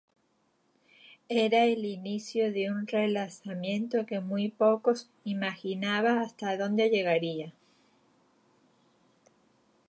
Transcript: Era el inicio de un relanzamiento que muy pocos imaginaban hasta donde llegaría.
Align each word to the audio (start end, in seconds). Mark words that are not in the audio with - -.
Era 1.29 1.65
el 1.65 1.85
inicio 1.85 2.51
de 2.51 2.71
un 2.71 2.87
relanzamiento 2.87 4.07
que 4.07 4.19
muy 4.19 4.49
pocos 4.49 5.11
imaginaban 5.25 6.17
hasta 6.17 6.57
donde 6.57 6.89
llegaría. 6.89 7.53